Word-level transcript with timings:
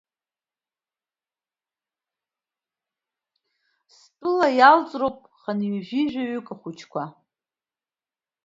Стәыла 3.93 4.47
иалҵроуп 4.57 5.17
хынҩажәаҩык 5.39 6.47
ахәыҷқәа. 6.53 7.03